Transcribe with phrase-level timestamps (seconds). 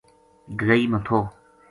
[0.59, 1.19] گگئی ما تھو